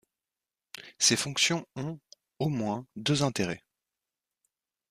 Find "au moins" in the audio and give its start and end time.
2.39-2.87